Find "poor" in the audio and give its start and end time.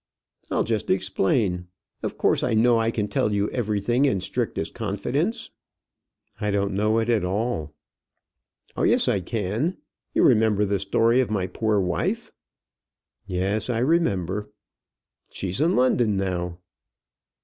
11.45-11.79